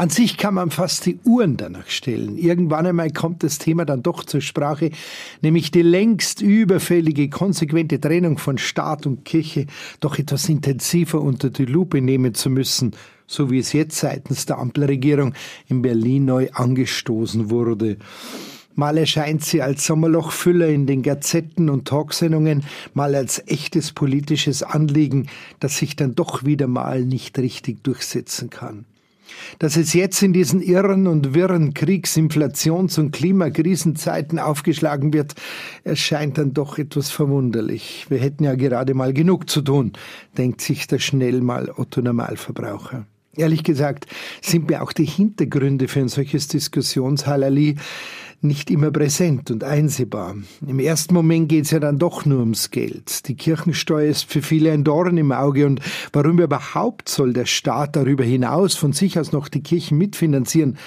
[0.00, 2.38] An sich kann man fast die Uhren danach stellen.
[2.38, 4.92] Irgendwann einmal kommt das Thema dann doch zur Sprache,
[5.42, 9.66] nämlich die längst überfällige, konsequente Trennung von Staat und Kirche
[10.00, 12.92] doch etwas intensiver unter die Lupe nehmen zu müssen,
[13.26, 15.34] so wie es jetzt seitens der Ampelregierung
[15.68, 17.98] in Berlin neu angestoßen wurde.
[18.74, 25.28] Mal erscheint sie als Sommerlochfüller in den Gazetten und Talksendungen, mal als echtes politisches Anliegen,
[25.58, 28.86] das sich dann doch wieder mal nicht richtig durchsetzen kann.
[29.58, 35.34] Dass es jetzt in diesen irren und wirren Kriegs-, Inflations- und Klimakrisenzeiten aufgeschlagen wird,
[35.84, 38.06] erscheint dann doch etwas verwunderlich.
[38.08, 39.92] Wir hätten ja gerade mal genug zu tun,
[40.36, 43.06] denkt sich der schnell mal Otto Normalverbraucher.
[43.36, 44.06] Ehrlich gesagt
[44.42, 47.76] sind mir auch die Hintergründe für ein solches Diskussionshalali
[48.42, 50.34] nicht immer präsent und einsehbar.
[50.66, 53.28] Im ersten Moment geht es ja dann doch nur ums Geld.
[53.28, 55.80] Die Kirchensteuer ist für viele ein Dorn im Auge und
[56.12, 60.78] warum überhaupt soll der Staat darüber hinaus von sich aus noch die Kirchen mitfinanzieren?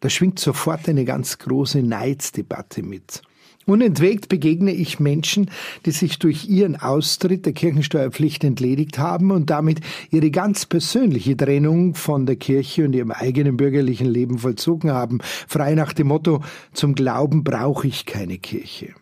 [0.00, 3.22] Da schwingt sofort eine ganz große Neidsdebatte mit.
[3.66, 5.50] Unentwegt begegne ich Menschen,
[5.86, 11.94] die sich durch ihren Austritt der Kirchensteuerpflicht entledigt haben und damit ihre ganz persönliche Trennung
[11.94, 16.94] von der Kirche und ihrem eigenen bürgerlichen Leben vollzogen haben, frei nach dem Motto, zum
[16.94, 18.94] Glauben brauche ich keine Kirche.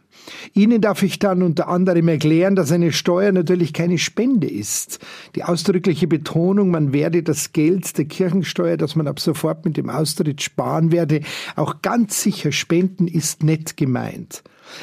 [0.55, 4.99] Ihnen darf ich dann unter anderem erklären, dass eine Steuer natürlich keine Spende ist.
[5.35, 9.91] Die ausdrückliche Betonung, man werde das Geld der Kirchensteuer, das man ab sofort mit dem
[9.91, 11.21] Austritt sparen werde,
[11.57, 14.43] auch ganz sicher spenden, ist nett gemeint.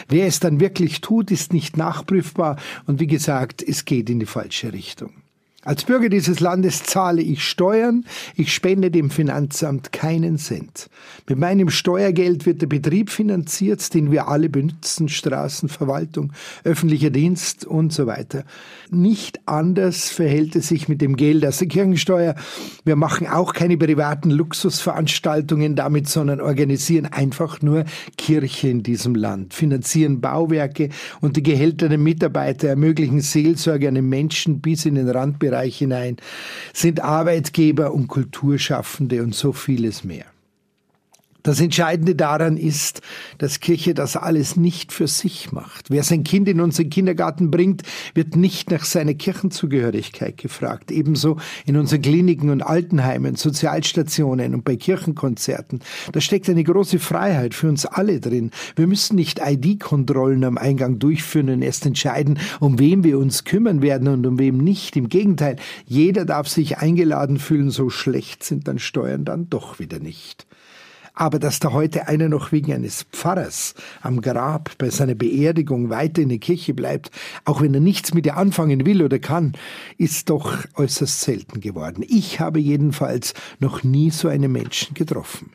[0.09, 4.25] Wer es dann wirklich tut, ist nicht nachprüfbar und wie gesagt, es geht in die
[4.25, 5.11] falsche Richtung.
[5.67, 8.05] Als Bürger dieses Landes zahle ich Steuern,
[8.37, 10.89] ich spende dem Finanzamt keinen Cent.
[11.27, 16.31] Mit meinem Steuergeld wird der Betrieb finanziert, den wir alle benutzen, Straßenverwaltung,
[16.63, 18.45] öffentlicher Dienst und so weiter.
[18.91, 22.35] Nicht anders verhält es sich mit dem Geld aus der Kirchensteuer.
[22.85, 27.83] Wir machen auch keine privaten Luxusveranstaltungen damit, sondern organisieren einfach nur
[28.17, 30.87] Kirche in diesem Land, finanzieren Bauwerke
[31.19, 35.77] und die Gehälter der Mitarbeiter, ermöglichen Seelsorge an den Menschen bis in den Randbereich Bereich
[35.79, 36.17] hinein,
[36.71, 40.25] sind Arbeitgeber und Kulturschaffende und so vieles mehr.
[41.47, 42.99] Das Entscheidende daran ist,
[43.37, 45.89] dass Kirche das alles nicht für sich macht.
[45.89, 50.91] Wer sein Kind in unseren Kindergarten bringt, wird nicht nach seiner Kirchenzugehörigkeit gefragt.
[50.91, 55.79] Ebenso in unseren Kliniken und Altenheimen, Sozialstationen und bei Kirchenkonzerten.
[56.11, 58.51] Da steckt eine große Freiheit für uns alle drin.
[58.75, 63.81] Wir müssen nicht ID-Kontrollen am Eingang durchführen und erst entscheiden, um wem wir uns kümmern
[63.81, 64.97] werden und um wem nicht.
[64.97, 69.99] Im Gegenteil, jeder darf sich eingeladen fühlen, so schlecht sind dann Steuern dann doch wieder
[69.99, 70.45] nicht.
[71.19, 76.21] Aber dass da heute einer noch wegen eines Pfarrers am Grab bei seiner Beerdigung weiter
[76.21, 77.09] in der Kirche bleibt,
[77.43, 79.53] auch wenn er nichts mit ihr anfangen will oder kann,
[79.97, 82.05] ist doch äußerst selten geworden.
[82.07, 85.49] Ich habe jedenfalls noch nie so einen Menschen getroffen.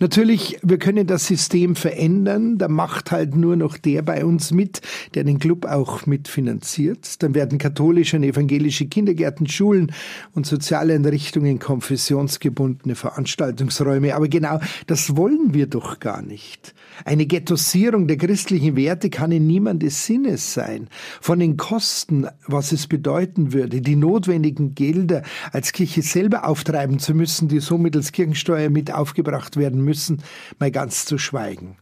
[0.00, 2.58] Natürlich, wir können das System verändern.
[2.58, 4.80] Da macht halt nur noch der bei uns mit,
[5.14, 7.22] der den Club auch mitfinanziert.
[7.22, 9.92] Dann werden katholische und evangelische Kindergärten, Schulen
[10.32, 14.14] und soziale Einrichtungen konfessionsgebundene Veranstaltungsräume.
[14.14, 16.74] Aber genau das wollen wir doch gar nicht.
[17.04, 20.88] Eine Ghettosierung der christlichen Werte kann in niemandes Sinnes sein.
[21.20, 27.14] Von den Kosten, was es bedeuten würde, die notwendigen Gelder als Kirche selber auftreiben zu
[27.14, 30.22] müssen, die so mittels Kirchensteuer mit aufgebracht werden müssen,
[30.58, 31.76] mal ganz zu schweigen.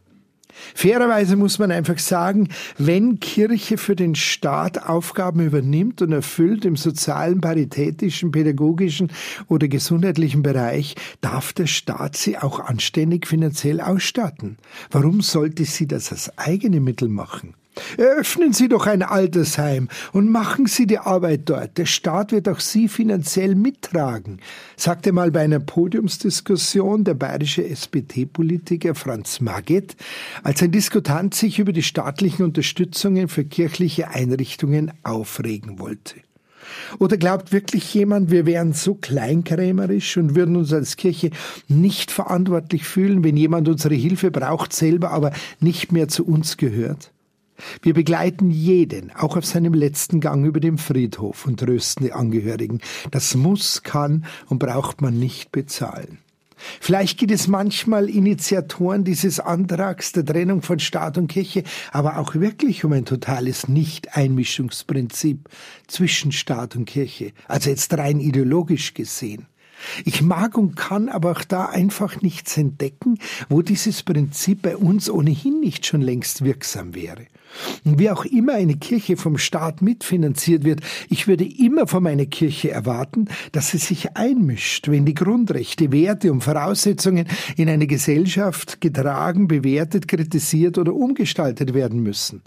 [0.73, 6.75] Fairerweise muss man einfach sagen, wenn Kirche für den Staat Aufgaben übernimmt und erfüllt im
[6.75, 9.11] sozialen, paritätischen, pädagogischen
[9.47, 14.57] oder gesundheitlichen Bereich, darf der Staat sie auch anständig finanziell ausstatten.
[14.91, 17.53] Warum sollte sie das als eigene Mittel machen?
[17.97, 21.77] Eröffnen Sie doch ein Altersheim und machen Sie die Arbeit dort.
[21.77, 24.39] Der Staat wird auch Sie finanziell mittragen,
[24.75, 29.95] sagte mal bei einer Podiumsdiskussion der bayerische SPD-Politiker Franz Magget,
[30.43, 36.15] als ein Diskutant sich über die staatlichen Unterstützungen für kirchliche Einrichtungen aufregen wollte.
[36.99, 41.31] Oder glaubt wirklich jemand, wir wären so kleinkrämerisch und würden uns als Kirche
[41.67, 47.11] nicht verantwortlich fühlen, wenn jemand unsere Hilfe braucht, selber aber nicht mehr zu uns gehört?
[47.81, 52.81] Wir begleiten jeden, auch auf seinem letzten Gang über dem Friedhof und trösten die Angehörigen.
[53.11, 56.19] Das muss, kann und braucht man nicht bezahlen.
[56.57, 62.33] Vielleicht gibt es manchmal Initiatoren dieses Antrags der Trennung von Staat und Kirche, aber auch
[62.35, 65.49] wirklich um ein totales Nicht-Einmischungsprinzip
[65.87, 69.47] zwischen Staat und Kirche, also jetzt rein ideologisch gesehen.
[70.05, 73.19] Ich mag und kann aber auch da einfach nichts entdecken,
[73.49, 77.27] wo dieses Prinzip bei uns ohnehin nicht schon längst wirksam wäre.
[77.85, 82.25] Und wie auch immer eine Kirche vom Staat mitfinanziert wird, ich würde immer von meiner
[82.25, 88.81] Kirche erwarten, dass sie sich einmischt, wenn die Grundrechte, Werte und Voraussetzungen in eine Gesellschaft
[88.81, 92.41] getragen, bewertet, kritisiert oder umgestaltet werden müssen.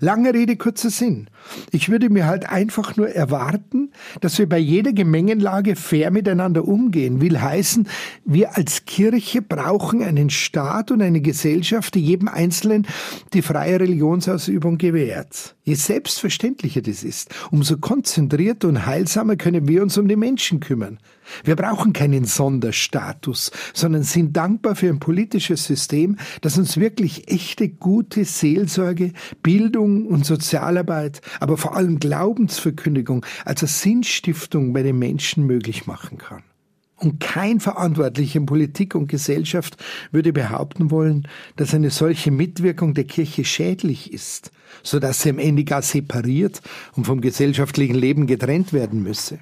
[0.00, 1.28] Lange Rede, kurzer Sinn.
[1.70, 7.20] Ich würde mir halt einfach nur erwarten, dass wir bei jeder Gemengenlage fair miteinander umgehen.
[7.20, 7.88] Will heißen,
[8.24, 12.86] wir als Kirche brauchen einen Staat und eine Gesellschaft, die jedem Einzelnen
[13.32, 15.56] die freie Religionsausübung gewährt.
[15.64, 20.98] Je selbstverständlicher das ist, umso konzentrierter und heilsamer können wir uns um die Menschen kümmern.
[21.44, 27.68] Wir brauchen keinen Sonderstatus, sondern sind dankbar für ein politisches System, das uns wirklich echte
[27.68, 29.12] gute Seelsorge,
[29.42, 36.42] Bildung und Sozialarbeit, aber vor allem Glaubensverkündigung, also Sinnstiftung bei den Menschen möglich machen kann.
[36.96, 39.76] Und kein Verantwortlicher in Politik und Gesellschaft
[40.12, 45.38] würde behaupten wollen, dass eine solche Mitwirkung der Kirche schädlich ist, so dass sie am
[45.38, 46.62] Ende gar separiert
[46.94, 49.40] und vom gesellschaftlichen Leben getrennt werden müsse.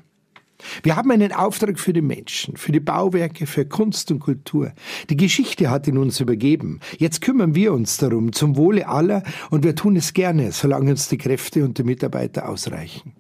[0.82, 4.72] Wir haben einen Auftrag für die Menschen, für die Bauwerke, für Kunst und Kultur.
[5.10, 6.80] Die Geschichte hat ihn uns übergeben.
[6.98, 11.08] Jetzt kümmern wir uns darum, zum Wohle aller, und wir tun es gerne, solange uns
[11.08, 13.12] die Kräfte und die Mitarbeiter ausreichen.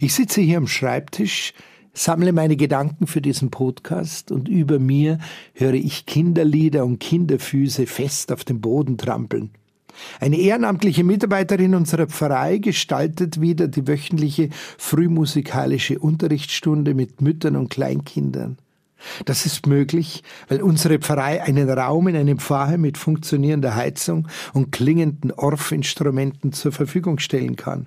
[0.00, 1.52] Ich sitze hier am Schreibtisch,
[1.92, 5.18] sammle meine Gedanken für diesen Podcast und über mir
[5.54, 9.50] höre ich Kinderlieder und Kinderfüße fest auf dem Boden trampeln.
[10.20, 18.58] Eine ehrenamtliche Mitarbeiterin unserer Pfarrei gestaltet wieder die wöchentliche frühmusikalische Unterrichtsstunde mit Müttern und Kleinkindern.
[19.24, 24.72] Das ist möglich, weil unsere Pfarrei einen Raum in einem Pfarrheim mit funktionierender Heizung und
[24.72, 27.86] klingenden Orff-Instrumenten zur Verfügung stellen kann.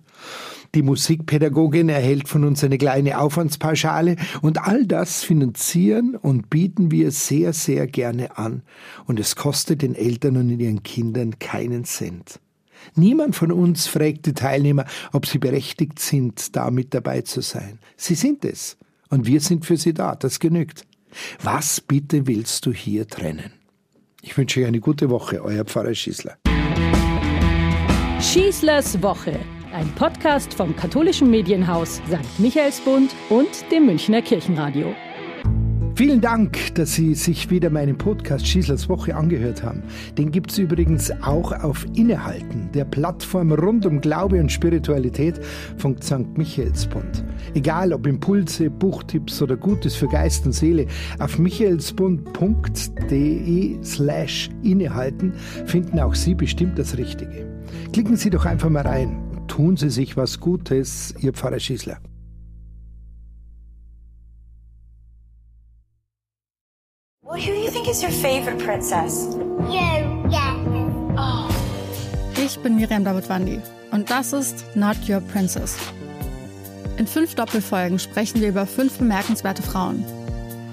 [0.76, 7.12] Die Musikpädagogin erhält von uns eine kleine Aufwandspauschale und all das finanzieren und bieten wir
[7.12, 8.62] sehr, sehr gerne an.
[9.06, 12.40] Und es kostet den Eltern und ihren Kindern keinen Cent.
[12.96, 17.80] Niemand von uns fragt die Teilnehmer, ob sie berechtigt sind, da mit dabei zu sein.
[17.98, 18.78] Sie sind es.
[19.10, 20.16] Und wir sind für sie da.
[20.16, 20.86] Das genügt.
[21.42, 23.52] Was bitte willst du hier trennen?
[24.22, 26.38] Ich wünsche euch eine gute Woche, euer Pfarrer Schießler.
[28.22, 29.40] Schießlers Woche
[29.74, 32.40] ein Podcast vom katholischen Medienhaus St.
[32.40, 34.94] Michaelsbund und dem Münchner Kirchenradio.
[35.96, 39.84] Vielen Dank, dass Sie sich wieder meinen Podcast Schießlers Woche angehört haben.
[40.18, 45.42] Den gibt es übrigens auch auf Innehalten, der Plattform rund um Glaube und Spiritualität
[45.78, 46.38] von St.
[46.38, 47.26] Michaelsbund.
[47.54, 50.86] Egal ob Impulse, Buchtipps oder Gutes für Geist und Seele,
[51.20, 55.34] auf michaelsbund.de slash innehalten
[55.66, 57.46] finden auch Sie bestimmt das Richtige.
[57.92, 59.29] Klicken Sie doch einfach mal rein
[59.60, 61.98] tun Sie sich was Gutes, Ihr Pfarrer Schießler.
[67.22, 69.36] Well, who do you think is your favorite princess?
[69.68, 70.56] You, yeah.
[71.18, 71.50] Oh.
[72.42, 73.60] Ich bin Miriam Davidwandi
[73.92, 75.76] und das ist Not Your Princess.
[76.98, 80.06] In fünf Doppelfolgen sprechen wir über fünf bemerkenswerte Frauen.